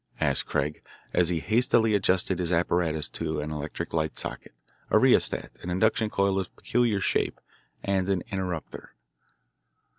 asked 0.19 0.47
Craig 0.47 0.81
as 1.13 1.29
he 1.29 1.39
hastily 1.41 1.93
adjusted 1.93 2.39
his 2.39 2.51
apparatus 2.51 3.07
to 3.07 3.39
an 3.39 3.51
electric 3.51 3.93
light 3.93 4.17
socket 4.17 4.55
a 4.89 4.97
rheostat, 4.97 5.51
an 5.61 5.69
induction 5.69 6.09
coil 6.09 6.39
of 6.39 6.55
peculiar 6.55 6.99
shape, 6.99 7.39
and 7.83 8.09
an 8.09 8.23
"interrupter." 8.31 8.95